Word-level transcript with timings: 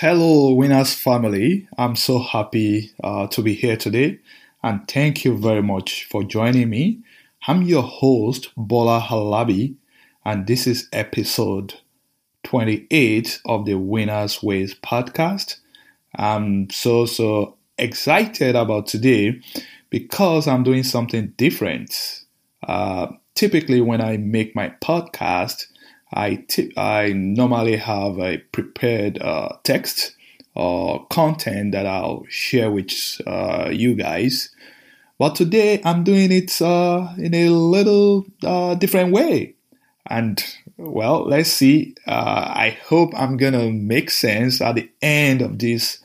Hello, 0.00 0.52
Winners 0.52 0.92
family. 0.92 1.66
I'm 1.78 1.96
so 1.96 2.18
happy 2.18 2.92
uh, 3.02 3.28
to 3.28 3.40
be 3.40 3.54
here 3.54 3.78
today, 3.78 4.18
and 4.62 4.86
thank 4.86 5.24
you 5.24 5.38
very 5.38 5.62
much 5.62 6.04
for 6.04 6.22
joining 6.22 6.68
me. 6.68 6.98
I'm 7.46 7.62
your 7.62 7.82
host, 7.82 8.50
Bola 8.58 9.00
Halabi, 9.00 9.76
and 10.22 10.46
this 10.46 10.66
is 10.66 10.90
episode 10.92 11.80
28 12.42 13.40
of 13.46 13.64
the 13.64 13.78
Winners 13.78 14.42
Ways 14.42 14.74
podcast. 14.74 15.60
I'm 16.14 16.68
so, 16.68 17.06
so 17.06 17.56
excited 17.78 18.54
about 18.54 18.88
today 18.88 19.40
because 19.88 20.46
I'm 20.46 20.62
doing 20.62 20.82
something 20.82 21.32
different. 21.38 22.22
Uh, 22.62 23.12
typically, 23.34 23.80
when 23.80 24.02
I 24.02 24.18
make 24.18 24.54
my 24.54 24.74
podcast, 24.82 25.68
I, 26.12 26.36
t- 26.48 26.72
I 26.76 27.12
normally 27.12 27.76
have 27.76 28.18
a 28.18 28.38
prepared 28.38 29.20
uh, 29.20 29.56
text 29.64 30.16
or 30.54 31.06
content 31.08 31.72
that 31.72 31.86
I'll 31.86 32.24
share 32.28 32.70
with 32.70 33.20
uh, 33.26 33.70
you 33.72 33.94
guys. 33.94 34.50
But 35.18 35.34
today 35.34 35.80
I'm 35.84 36.04
doing 36.04 36.32
it 36.32 36.60
uh, 36.60 37.08
in 37.18 37.34
a 37.34 37.48
little 37.50 38.26
uh, 38.42 38.74
different 38.74 39.12
way. 39.12 39.54
And 40.08 40.42
well, 40.76 41.24
let's 41.24 41.50
see. 41.50 41.94
Uh, 42.06 42.52
I 42.54 42.78
hope 42.84 43.12
I'm 43.16 43.36
going 43.36 43.54
to 43.54 43.72
make 43.72 44.10
sense 44.10 44.60
at 44.60 44.74
the 44.76 44.90
end 45.02 45.42
of 45.42 45.58
this 45.58 45.98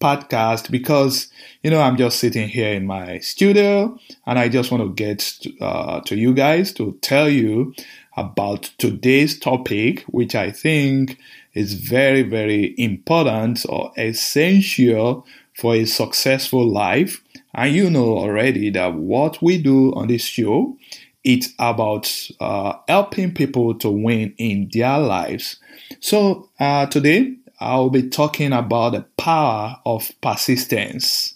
podcast 0.00 0.70
because, 0.70 1.28
you 1.62 1.70
know, 1.70 1.80
I'm 1.80 1.96
just 1.96 2.20
sitting 2.20 2.48
here 2.48 2.72
in 2.72 2.86
my 2.86 3.18
studio 3.18 3.98
and 4.26 4.38
I 4.38 4.48
just 4.48 4.70
want 4.70 4.84
to 4.84 4.94
get 4.94 5.36
uh, 5.60 6.00
to 6.02 6.16
you 6.16 6.34
guys 6.34 6.72
to 6.74 6.96
tell 7.00 7.28
you 7.28 7.74
about 8.18 8.70
today's 8.78 9.38
topic, 9.38 10.02
which 10.08 10.34
I 10.34 10.50
think 10.50 11.18
is 11.54 11.74
very, 11.74 12.22
very 12.22 12.74
important 12.78 13.64
or 13.68 13.92
essential 13.96 15.26
for 15.54 15.74
a 15.74 15.84
successful 15.84 16.66
life. 16.66 17.22
And 17.54 17.74
you 17.74 17.90
know 17.90 18.16
already 18.18 18.70
that 18.70 18.94
what 18.94 19.42
we 19.42 19.58
do 19.60 19.92
on 19.94 20.08
this 20.08 20.22
show, 20.22 20.76
it's 21.24 21.52
about 21.58 22.12
uh, 22.40 22.74
helping 22.86 23.34
people 23.34 23.74
to 23.76 23.90
win 23.90 24.34
in 24.38 24.68
their 24.72 24.98
lives. 24.98 25.56
So 26.00 26.48
uh, 26.60 26.86
today 26.86 27.36
I'll 27.60 27.90
be 27.90 28.08
talking 28.08 28.52
about 28.52 28.92
the 28.92 29.02
power 29.16 29.78
of 29.84 30.10
persistence. 30.20 31.34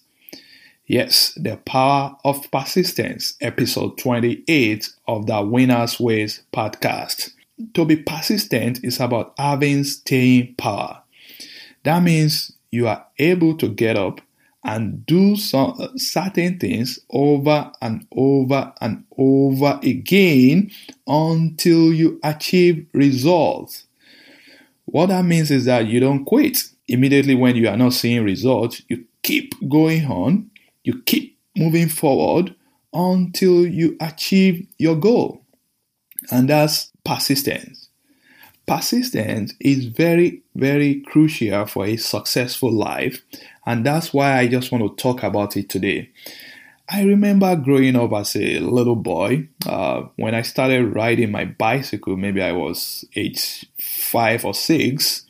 Yes, 0.87 1.33
the 1.37 1.59
power 1.59 2.17
of 2.25 2.51
persistence, 2.51 3.37
episode 3.41 3.99
28 3.99 4.89
of 5.07 5.27
the 5.27 5.41
Winner's 5.41 6.01
Ways 6.01 6.43
podcast. 6.53 7.31
To 7.75 7.85
be 7.85 7.97
persistent 7.97 8.83
is 8.83 8.99
about 8.99 9.33
having 9.39 9.85
staying 9.85 10.57
power. 10.57 11.01
That 11.85 12.03
means 12.03 12.53
you 12.73 12.89
are 12.89 13.07
able 13.21 13.57
to 13.59 13.69
get 13.69 13.97
up 13.97 14.21
and 14.65 15.07
do 15.07 15.37
some 15.37 15.77
certain 15.97 16.59
things 16.59 16.99
over 17.11 17.71
and 17.81 18.05
over 18.17 18.73
and 18.81 19.05
over 19.17 19.79
again 19.85 20.73
until 21.07 21.93
you 21.93 22.19
achieve 22.25 22.87
results. 22.93 23.85
What 24.87 25.07
that 25.07 25.25
means 25.25 25.53
is 25.53 25.67
that 25.67 25.87
you 25.87 26.01
don't 26.01 26.25
quit. 26.25 26.59
Immediately 26.89 27.37
when 27.37 27.55
you 27.55 27.69
are 27.69 27.77
not 27.77 27.93
seeing 27.93 28.25
results, 28.25 28.83
you 28.89 29.05
keep 29.23 29.55
going 29.69 30.07
on 30.07 30.51
you 30.85 31.03
keep 31.03 31.39
moving 31.57 31.89
forward 31.89 32.55
until 32.93 33.67
you 33.67 33.97
achieve 34.01 34.67
your 34.79 34.97
goal. 34.97 35.43
And 36.31 36.49
that's 36.49 36.91
persistence. 37.05 37.89
Persistence 38.67 39.55
is 39.61 39.87
very, 39.87 40.43
very 40.55 41.01
crucial 41.01 41.67
for 41.67 41.85
a 41.85 41.97
successful 41.97 42.73
life. 42.73 43.23
And 43.67 43.85
that's 43.85 44.13
why 44.13 44.39
I 44.39 44.47
just 44.47 44.71
want 44.71 44.85
to 44.85 45.03
talk 45.03 45.23
about 45.23 45.57
it 45.57 45.69
today. 45.69 46.11
I 46.89 47.03
remember 47.05 47.57
growing 47.57 47.97
up 47.97 48.13
as 48.13 48.37
a 48.37 48.59
little 48.61 48.97
boy. 48.97 49.49
Uh, 49.67 50.03
when 50.17 50.35
I 50.35 50.43
started 50.43 50.95
riding 50.95 51.31
my 51.31 51.45
bicycle, 51.47 52.17
maybe 52.17 52.43
I 52.43 52.53
was 52.53 53.05
age 53.17 53.67
five 53.81 54.45
or 54.45 54.55
six. 54.55 55.25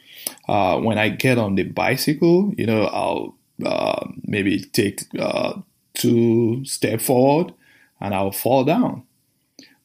Uh, 0.49 0.79
when 0.81 0.99
I 0.99 1.09
get 1.09 1.39
on 1.39 1.55
the 1.55 1.63
bicycle, 1.65 2.53
you 2.57 2.67
know, 2.67 2.85
I'll 2.87 3.37
uh, 3.67 4.07
maybe 4.25 4.61
take 4.61 5.03
uh, 5.19 5.55
two 5.95 6.65
step 6.65 7.01
forward 7.01 7.53
and 8.01 8.15
I'll 8.15 8.33
fall 8.33 8.65
down. 8.65 9.05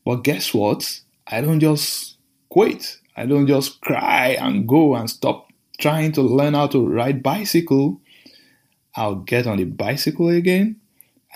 But 0.05 0.23
guess 0.23 0.53
what? 0.53 1.01
I 1.27 1.41
don't 1.41 1.59
just 1.59 2.17
quit. 2.49 2.97
I 3.15 3.25
don't 3.25 3.47
just 3.47 3.81
cry 3.81 4.37
and 4.39 4.67
go 4.67 4.95
and 4.95 5.09
stop 5.09 5.51
trying 5.79 6.11
to 6.13 6.21
learn 6.21 6.53
how 6.53 6.67
to 6.67 6.87
ride 6.87 7.21
bicycle. 7.21 8.01
I'll 8.95 9.15
get 9.15 9.47
on 9.47 9.57
the 9.57 9.65
bicycle 9.65 10.29
again 10.29 10.77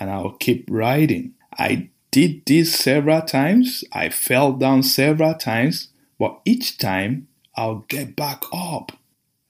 and 0.00 0.10
I'll 0.10 0.32
keep 0.32 0.66
riding. 0.70 1.34
I 1.58 1.90
did 2.10 2.44
this 2.46 2.74
several 2.74 3.22
times. 3.22 3.84
I 3.92 4.08
fell 4.08 4.52
down 4.52 4.82
several 4.82 5.34
times, 5.34 5.88
but 6.18 6.40
each 6.44 6.78
time 6.78 7.28
I'll 7.56 7.84
get 7.88 8.16
back 8.16 8.42
up. 8.52 8.92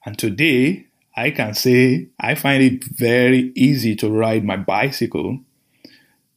And 0.05 0.17
today 0.17 0.87
I 1.15 1.31
can 1.31 1.53
say 1.53 2.07
I 2.19 2.35
find 2.35 2.63
it 2.63 2.83
very 2.83 3.51
easy 3.55 3.95
to 3.97 4.09
ride 4.09 4.43
my 4.43 4.57
bicycle. 4.57 5.39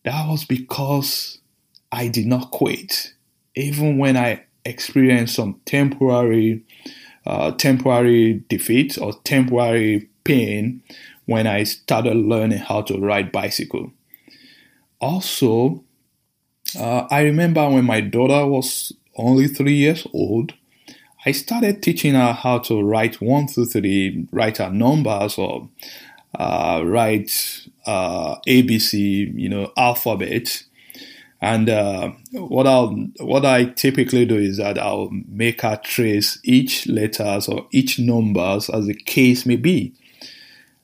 That 0.05 0.29
was 0.29 0.45
because 0.45 1.39
I 1.91 2.09
did 2.09 2.27
not 2.27 2.51
quit, 2.51 3.13
even 3.55 3.99
when 3.99 4.17
I 4.17 4.45
experienced 4.65 5.35
some 5.35 5.61
temporary, 5.65 6.63
uh, 7.25 7.53
temporary 7.53 8.45
defeat 8.49 8.99
or 8.99 9.15
temporary 9.25 10.09
pain 10.25 10.83
when 11.25 11.47
I 11.47 11.65
started 11.65 12.15
learning 12.17 12.59
how 12.59 12.83
to 12.83 12.99
ride 12.99 13.33
bicycle. 13.33 13.93
Also, 15.01 15.85
uh, 16.79 17.07
I 17.11 17.23
remember 17.23 17.69
when 17.69 17.85
my 17.85 18.01
daughter 18.01 18.47
was 18.47 18.93
only 19.17 19.49
three 19.49 19.75
years 19.75 20.07
old, 20.13 20.55
I 21.27 21.33
started 21.33 21.83
teaching 21.83 22.15
her 22.15 22.33
how 22.33 22.61
to 22.61 22.81
write 22.81 23.21
one 23.21 23.49
through 23.49 23.67
three, 23.67 24.29
write 24.31 24.59
her 24.59 24.71
numbers 24.71 25.37
or 25.37 25.69
uh, 26.39 26.83
write 26.85 27.67
uh, 27.85 28.37
ABC, 28.47 29.33
you 29.35 29.49
know, 29.49 29.73
alphabet. 29.77 30.63
And 31.43 31.69
uh, 31.69 32.13
what 32.31 32.69
I'll 32.69 32.95
what 33.19 33.45
I 33.45 33.65
typically 33.65 34.25
do 34.25 34.37
is 34.37 34.59
that 34.59 34.79
I'll 34.79 35.11
make 35.11 35.63
her 35.63 35.77
trace 35.83 36.39
each 36.45 36.87
letters 36.87 37.49
or 37.49 37.67
each 37.73 37.99
numbers 37.99 38.71
as 38.71 38.87
the 38.87 38.95
case 38.95 39.45
may 39.45 39.57
be. 39.57 39.95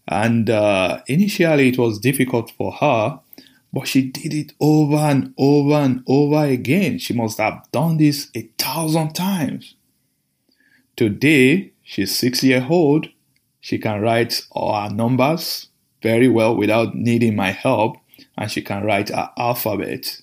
And 0.08 0.50
uh, 0.50 1.02
initially 1.06 1.68
it 1.68 1.78
was 1.78 2.00
difficult 2.00 2.50
for 2.50 2.72
her, 2.72 3.20
but 3.72 3.86
she 3.86 4.10
did 4.10 4.34
it 4.34 4.52
over 4.60 4.96
and 4.96 5.34
over 5.38 5.74
and 5.74 6.02
over 6.08 6.44
again. 6.44 6.98
She 6.98 7.14
must 7.14 7.38
have 7.38 7.64
done 7.70 7.98
this 7.98 8.28
a 8.34 8.42
thousand 8.58 9.14
times. 9.14 9.76
Today, 10.96 11.72
she's 11.82 12.16
six 12.16 12.42
years 12.42 12.64
old. 12.68 13.08
She 13.60 13.78
can 13.78 14.00
write 14.00 14.42
our 14.52 14.90
numbers 14.90 15.68
very 16.02 16.28
well 16.28 16.54
without 16.56 16.94
needing 16.94 17.36
my 17.36 17.52
help, 17.52 17.96
and 18.36 18.50
she 18.50 18.62
can 18.62 18.84
write 18.84 19.08
her 19.08 19.30
alphabet 19.38 20.20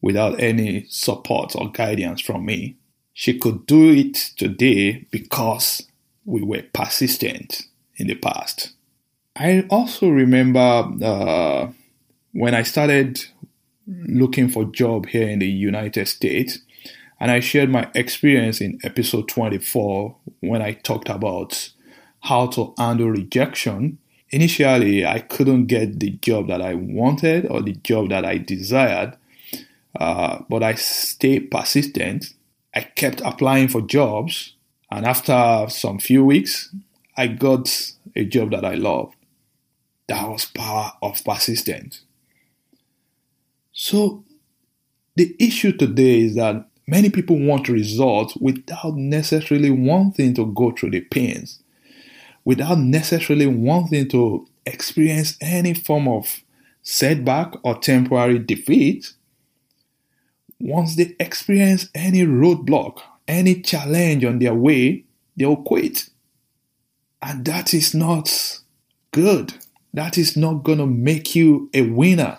without 0.00 0.40
any 0.40 0.84
support 0.88 1.56
or 1.56 1.70
guidance 1.70 2.20
from 2.20 2.44
me. 2.44 2.76
She 3.12 3.38
could 3.38 3.66
do 3.66 3.90
it 3.90 4.14
today 4.36 5.06
because 5.10 5.88
we 6.24 6.42
were 6.42 6.62
persistent 6.72 7.62
in 7.96 8.06
the 8.06 8.14
past. 8.14 8.72
I 9.34 9.66
also 9.70 10.08
remember 10.08 10.88
uh, 11.02 11.72
when 12.32 12.54
I 12.54 12.62
started 12.62 13.24
looking 13.86 14.48
for 14.48 14.64
job 14.66 15.06
here 15.06 15.28
in 15.28 15.38
the 15.38 15.48
United 15.48 16.06
States, 16.06 16.60
and 17.20 17.30
I 17.30 17.40
shared 17.40 17.70
my 17.70 17.90
experience 17.94 18.60
in 18.60 18.78
episode 18.84 19.28
24 19.28 20.16
when 20.40 20.62
I 20.62 20.72
talked 20.72 21.08
about 21.08 21.70
how 22.20 22.46
to 22.48 22.74
handle 22.78 23.10
rejection. 23.10 23.98
Initially, 24.30 25.04
I 25.04 25.20
couldn't 25.20 25.66
get 25.66 25.98
the 25.98 26.10
job 26.10 26.48
that 26.48 26.62
I 26.62 26.74
wanted 26.74 27.46
or 27.46 27.62
the 27.62 27.72
job 27.72 28.10
that 28.10 28.24
I 28.24 28.38
desired, 28.38 29.16
uh, 29.98 30.40
but 30.48 30.62
I 30.62 30.74
stayed 30.74 31.50
persistent. 31.50 32.34
I 32.74 32.82
kept 32.82 33.20
applying 33.24 33.68
for 33.68 33.80
jobs, 33.80 34.54
and 34.90 35.04
after 35.04 35.66
some 35.70 35.98
few 35.98 36.24
weeks, 36.24 36.74
I 37.16 37.26
got 37.26 37.92
a 38.14 38.24
job 38.24 38.50
that 38.52 38.64
I 38.64 38.74
loved. 38.74 39.16
That 40.08 40.28
was 40.28 40.44
power 40.44 40.92
of 41.02 41.22
persistence. 41.24 42.02
So 43.72 44.24
the 45.16 45.34
issue 45.40 45.72
today 45.72 46.20
is 46.20 46.36
that 46.36 46.67
many 46.88 47.10
people 47.10 47.38
want 47.38 47.68
results 47.68 48.34
without 48.36 48.94
necessarily 48.96 49.70
wanting 49.70 50.32
to 50.34 50.46
go 50.46 50.72
through 50.72 50.90
the 50.90 51.02
pains, 51.02 51.62
without 52.44 52.78
necessarily 52.78 53.46
wanting 53.46 54.08
to 54.08 54.48
experience 54.64 55.36
any 55.42 55.74
form 55.74 56.08
of 56.08 56.42
setback 56.82 57.52
or 57.62 57.78
temporary 57.78 58.38
defeat. 58.38 59.12
Once 60.58 60.96
they 60.96 61.14
experience 61.20 61.90
any 61.94 62.22
roadblock, 62.22 63.00
any 63.28 63.60
challenge 63.60 64.24
on 64.24 64.38
their 64.38 64.54
way, 64.54 65.04
they'll 65.36 65.56
quit. 65.56 66.08
And 67.20 67.44
that 67.44 67.74
is 67.74 67.94
not 67.94 68.60
good. 69.12 69.52
That 69.92 70.16
is 70.16 70.36
not 70.36 70.64
going 70.64 70.78
to 70.78 70.86
make 70.86 71.34
you 71.34 71.68
a 71.74 71.82
winner. 71.82 72.38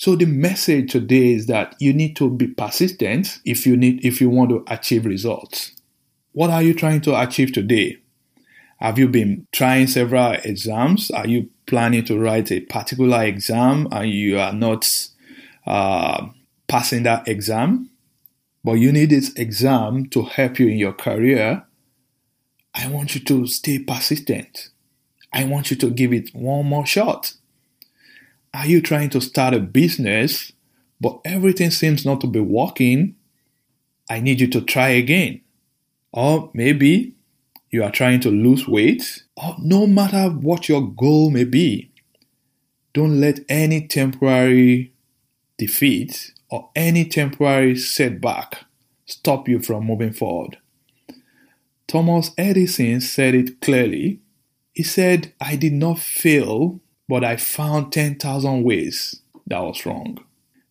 So 0.00 0.16
the 0.16 0.24
message 0.24 0.92
today 0.92 1.34
is 1.34 1.44
that 1.48 1.76
you 1.78 1.92
need 1.92 2.16
to 2.16 2.30
be 2.30 2.46
persistent 2.46 3.38
if 3.44 3.66
you 3.66 3.76
need 3.76 4.02
if 4.02 4.18
you 4.18 4.30
want 4.30 4.48
to 4.48 4.64
achieve 4.66 5.04
results. 5.04 5.72
What 6.32 6.48
are 6.48 6.62
you 6.62 6.72
trying 6.72 7.02
to 7.02 7.20
achieve 7.20 7.52
today? 7.52 7.98
Have 8.78 8.98
you 8.98 9.08
been 9.08 9.46
trying 9.52 9.88
several 9.88 10.32
exams? 10.42 11.10
Are 11.10 11.26
you 11.26 11.50
planning 11.66 12.02
to 12.06 12.18
write 12.18 12.50
a 12.50 12.60
particular 12.60 13.24
exam 13.24 13.88
and 13.92 14.08
you 14.08 14.38
are 14.38 14.54
not 14.54 14.90
uh, 15.66 16.28
passing 16.66 17.02
that 17.02 17.28
exam? 17.28 17.90
But 18.64 18.78
you 18.78 18.92
need 18.92 19.10
this 19.10 19.34
exam 19.34 20.08
to 20.12 20.22
help 20.22 20.58
you 20.58 20.68
in 20.68 20.78
your 20.78 20.94
career. 20.94 21.66
I 22.74 22.88
want 22.88 23.14
you 23.14 23.20
to 23.20 23.46
stay 23.46 23.80
persistent. 23.80 24.70
I 25.30 25.44
want 25.44 25.70
you 25.70 25.76
to 25.76 25.90
give 25.90 26.14
it 26.14 26.30
one 26.32 26.64
more 26.64 26.86
shot. 26.86 27.34
Are 28.52 28.66
you 28.66 28.82
trying 28.82 29.10
to 29.10 29.20
start 29.20 29.54
a 29.54 29.60
business, 29.60 30.52
but 31.00 31.20
everything 31.24 31.70
seems 31.70 32.04
not 32.04 32.20
to 32.22 32.26
be 32.26 32.40
working? 32.40 33.14
I 34.08 34.20
need 34.20 34.40
you 34.40 34.48
to 34.48 34.60
try 34.60 34.88
again. 34.88 35.42
Or 36.12 36.50
maybe 36.52 37.14
you 37.70 37.84
are 37.84 37.92
trying 37.92 38.20
to 38.20 38.30
lose 38.30 38.66
weight, 38.66 39.22
or 39.36 39.54
no 39.60 39.86
matter 39.86 40.28
what 40.28 40.68
your 40.68 40.82
goal 40.82 41.30
may 41.30 41.44
be, 41.44 41.90
don't 42.92 43.20
let 43.20 43.38
any 43.48 43.86
temporary 43.86 44.92
defeat 45.56 46.32
or 46.50 46.70
any 46.74 47.04
temporary 47.04 47.76
setback 47.76 48.64
stop 49.06 49.48
you 49.48 49.60
from 49.60 49.86
moving 49.86 50.12
forward. 50.12 50.58
Thomas 51.86 52.32
Edison 52.36 53.00
said 53.00 53.34
it 53.34 53.60
clearly. 53.60 54.20
He 54.72 54.82
said, 54.82 55.32
I 55.40 55.54
did 55.54 55.72
not 55.72 56.00
fail 56.00 56.80
but 57.10 57.24
I 57.24 57.34
found 57.34 57.92
10,000 57.92 58.62
ways 58.62 59.20
that 59.48 59.58
was 59.58 59.84
wrong. 59.84 60.24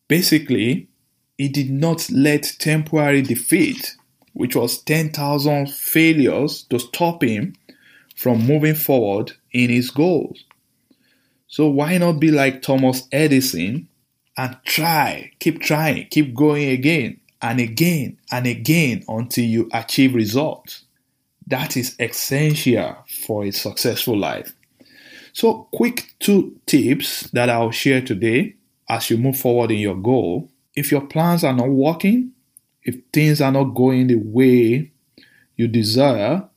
Basically, 0.07 0.87
he 1.37 1.49
did 1.49 1.69
not 1.69 2.09
let 2.09 2.55
temporary 2.59 3.21
defeat, 3.21 3.97
which 4.31 4.55
was 4.55 4.81
10,000 4.83 5.69
failures, 5.69 6.63
to 6.69 6.79
stop 6.79 7.25
him 7.25 7.55
from 8.15 8.47
moving 8.47 8.75
forward 8.75 9.33
in 9.51 9.69
his 9.69 9.91
goals. 9.91 10.45
So 11.47 11.67
why 11.67 11.97
not 11.97 12.21
be 12.21 12.31
like 12.31 12.61
Thomas 12.61 13.05
Edison 13.11 13.89
and 14.37 14.55
try, 14.63 15.33
keep 15.41 15.59
trying, 15.59 16.07
keep 16.09 16.33
going 16.33 16.69
again 16.69 17.19
and 17.41 17.59
again 17.59 18.17
and 18.31 18.47
again 18.47 19.03
until 19.09 19.43
you 19.43 19.69
achieve 19.73 20.15
results? 20.15 20.85
That 21.47 21.75
is 21.75 21.97
essential 21.99 22.95
for 23.25 23.43
a 23.43 23.51
successful 23.51 24.17
life. 24.17 24.53
So, 25.33 25.67
quick 25.71 26.15
two 26.19 26.59
tips 26.65 27.29
that 27.31 27.49
I'll 27.49 27.71
share 27.71 28.01
today 28.01 28.55
as 28.89 29.09
you 29.09 29.17
move 29.17 29.37
forward 29.37 29.71
in 29.71 29.79
your 29.79 29.95
goal. 29.95 30.49
If 30.75 30.91
your 30.91 31.01
plans 31.01 31.43
are 31.43 31.53
not 31.53 31.69
working, 31.69 32.31
if 32.83 32.97
things 33.13 33.41
are 33.41 33.51
not 33.51 33.75
going 33.75 34.07
the 34.07 34.15
way 34.15 34.91
you 35.55 35.67
desire, 35.67 36.49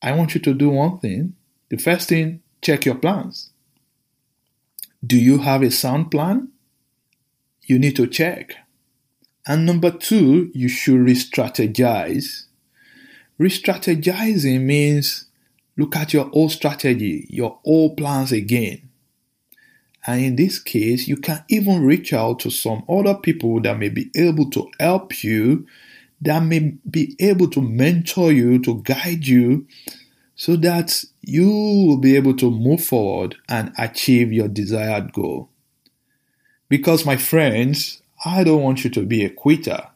I 0.00 0.12
want 0.12 0.34
you 0.34 0.40
to 0.40 0.54
do 0.54 0.70
one 0.70 0.98
thing. 0.98 1.34
The 1.68 1.76
first 1.76 2.08
thing, 2.08 2.40
check 2.62 2.86
your 2.86 2.94
plans. 2.94 3.50
Do 5.04 5.16
you 5.16 5.38
have 5.38 5.62
a 5.62 5.70
sound 5.70 6.10
plan? 6.10 6.48
You 7.62 7.78
need 7.78 7.96
to 7.96 8.06
check. 8.06 8.54
And 9.46 9.64
number 9.64 9.90
two, 9.90 10.50
you 10.54 10.68
should 10.68 11.00
re 11.00 11.14
strategize. 11.14 12.44
Re 13.38 13.48
strategizing 13.48 14.62
means 14.62 15.27
Look 15.78 15.94
at 15.94 16.12
your 16.12 16.28
old 16.32 16.50
strategy, 16.50 17.26
your 17.30 17.60
old 17.64 17.96
plans 17.96 18.32
again. 18.32 18.90
And 20.06 20.20
in 20.20 20.36
this 20.36 20.58
case, 20.58 21.06
you 21.06 21.16
can 21.16 21.44
even 21.48 21.84
reach 21.84 22.12
out 22.12 22.40
to 22.40 22.50
some 22.50 22.82
other 22.88 23.14
people 23.14 23.60
that 23.62 23.78
may 23.78 23.88
be 23.88 24.10
able 24.16 24.50
to 24.50 24.68
help 24.80 25.22
you, 25.22 25.66
that 26.20 26.40
may 26.40 26.76
be 26.90 27.14
able 27.20 27.48
to 27.50 27.60
mentor 27.60 28.32
you, 28.32 28.58
to 28.60 28.82
guide 28.82 29.26
you, 29.26 29.68
so 30.34 30.56
that 30.56 31.04
you 31.20 31.48
will 31.48 31.98
be 31.98 32.16
able 32.16 32.34
to 32.36 32.50
move 32.50 32.82
forward 32.82 33.36
and 33.48 33.72
achieve 33.78 34.32
your 34.32 34.48
desired 34.48 35.12
goal. 35.12 35.48
Because, 36.68 37.06
my 37.06 37.16
friends, 37.16 38.02
I 38.24 38.42
don't 38.42 38.62
want 38.62 38.82
you 38.82 38.90
to 38.90 39.06
be 39.06 39.24
a 39.24 39.30
quitter. 39.30 39.86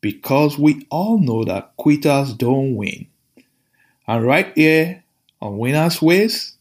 Because 0.00 0.58
we 0.58 0.86
all 0.90 1.18
know 1.18 1.44
that 1.44 1.76
quitters 1.76 2.32
don't 2.32 2.76
win. 2.76 3.08
And 4.08 4.24
right 4.24 4.52
here 4.54 5.04
on 5.40 5.58
Winners 5.58 6.00
Ways, 6.00 6.56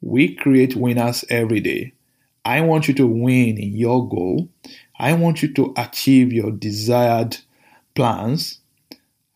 we 0.00 0.34
create 0.34 0.76
winners 0.76 1.24
every 1.28 1.60
day. 1.60 1.92
I 2.44 2.60
want 2.60 2.88
you 2.88 2.94
to 2.94 3.06
win 3.06 3.58
in 3.58 3.74
your 3.74 4.08
goal. 4.08 4.48
I 4.98 5.14
want 5.14 5.42
you 5.42 5.52
to 5.54 5.72
achieve 5.76 6.32
your 6.32 6.50
desired 6.50 7.38
plans. 7.94 8.60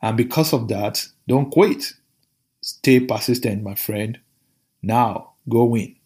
And 0.00 0.16
because 0.16 0.52
of 0.52 0.68
that, 0.68 1.06
don't 1.26 1.50
quit. 1.50 1.92
Stay 2.60 3.00
persistent, 3.00 3.62
my 3.62 3.74
friend. 3.74 4.18
Now, 4.82 5.32
go 5.48 5.64
win. 5.64 5.97